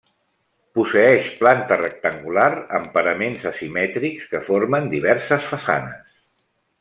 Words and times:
Posseeix 0.77 1.27
planta 1.41 1.77
rectangular 1.81 2.47
amb 2.79 2.89
paraments 2.97 3.45
asimètrics 3.53 4.25
que 4.35 4.41
formen 4.51 4.89
diverses 4.99 5.47
façanes. 5.55 6.13